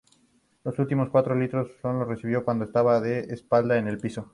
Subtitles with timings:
[0.63, 4.27] Los últimos cuatro tiros los recibió cuando estaba de espaldas en el piso.